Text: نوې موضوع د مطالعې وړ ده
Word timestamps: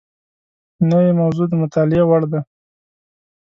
نوې 0.89 1.11
موضوع 1.19 1.45
د 1.49 1.53
مطالعې 1.61 2.03
وړ 2.09 2.21
ده 2.31 2.39